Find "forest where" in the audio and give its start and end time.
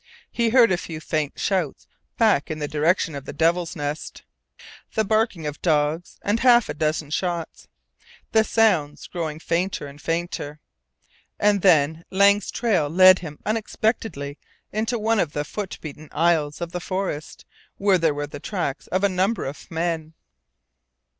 16.81-17.99